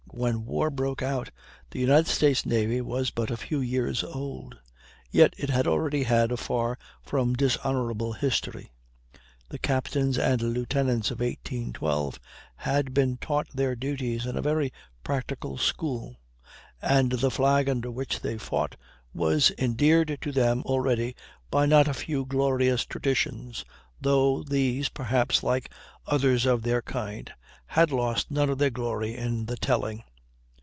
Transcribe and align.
When 0.13 0.43
war 0.45 0.69
broke 0.69 1.01
out 1.01 1.31
the 1.69 1.79
United 1.79 2.05
States 2.07 2.45
Navy 2.45 2.81
was 2.81 3.11
but 3.11 3.31
a 3.31 3.37
few 3.37 3.59
years 3.61 4.03
old, 4.03 4.59
yet 5.09 5.33
it 5.37 5.65
already 5.65 6.03
had 6.03 6.33
a 6.33 6.37
far 6.37 6.77
from 7.01 7.33
dishonorable 7.33 8.11
history. 8.11 8.69
The 9.47 9.57
captains 9.57 10.17
and 10.19 10.41
lieutenants 10.41 11.11
of 11.11 11.21
1812 11.21 12.19
had 12.57 12.93
been 12.93 13.17
taught 13.17 13.47
their 13.53 13.73
duties 13.73 14.25
in 14.25 14.35
a 14.35 14.41
very 14.41 14.73
practical 15.01 15.57
school, 15.57 16.19
and 16.81 17.13
the 17.13 17.31
flag 17.31 17.69
under 17.69 17.89
which 17.89 18.19
they 18.19 18.37
fought 18.37 18.75
was 19.13 19.51
endeared 19.57 20.17
to 20.21 20.33
them 20.33 20.61
already 20.65 21.15
by 21.49 21.65
not 21.65 21.87
a 21.87 21.93
few 21.93 22.25
glorious 22.25 22.85
traditions 22.85 23.63
though 24.01 24.43
these, 24.43 24.89
perhaps, 24.89 25.41
like 25.41 25.71
others 26.05 26.45
of 26.45 26.63
their 26.63 26.81
kind, 26.81 27.31
had 27.67 27.91
lost 27.91 28.29
none 28.31 28.49
of 28.49 28.57
their 28.57 28.71
glory 28.71 29.15
in 29.15 29.45
the 29.45 29.55
telling. 29.57 30.03